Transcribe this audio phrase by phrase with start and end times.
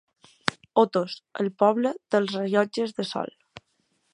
[0.83, 1.11] Otos,
[1.43, 3.35] el poble dels rellotges de sol.